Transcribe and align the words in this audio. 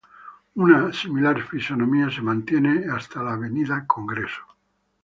Una 0.55 0.91
similar 0.93 1.43
fisonomía 1.45 2.09
se 2.09 2.23
mantiene 2.23 2.85
hasta 2.91 3.21
la 3.21 3.33
Avenida 3.33 3.85
Congreso. 3.85 4.41